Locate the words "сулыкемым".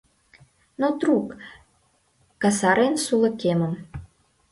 3.05-3.73